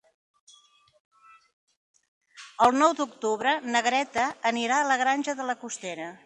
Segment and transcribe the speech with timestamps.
[2.67, 6.11] El nou d'octubre na Greta anirà a la Granja de la Costera.